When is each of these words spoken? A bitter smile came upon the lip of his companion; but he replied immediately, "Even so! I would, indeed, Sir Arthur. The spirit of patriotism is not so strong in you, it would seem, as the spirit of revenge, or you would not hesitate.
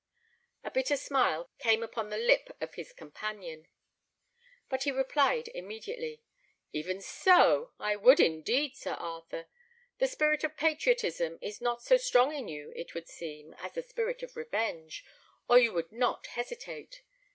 A 0.63 0.71
bitter 0.71 0.97
smile 0.97 1.51
came 1.59 1.83
upon 1.83 2.09
the 2.09 2.17
lip 2.17 2.57
of 2.59 2.73
his 2.73 2.91
companion; 2.91 3.67
but 4.67 4.81
he 4.81 4.89
replied 4.91 5.49
immediately, 5.49 6.23
"Even 6.73 7.01
so! 7.01 7.73
I 7.79 7.95
would, 7.95 8.19
indeed, 8.19 8.75
Sir 8.75 8.93
Arthur. 8.93 9.47
The 9.99 10.07
spirit 10.07 10.43
of 10.43 10.57
patriotism 10.57 11.37
is 11.39 11.61
not 11.61 11.83
so 11.83 11.97
strong 11.97 12.33
in 12.33 12.47
you, 12.47 12.73
it 12.75 12.95
would 12.95 13.07
seem, 13.09 13.53
as 13.59 13.73
the 13.73 13.83
spirit 13.83 14.23
of 14.23 14.35
revenge, 14.35 15.05
or 15.47 15.59
you 15.59 15.71
would 15.73 15.91
not 15.91 16.25
hesitate. 16.25 17.03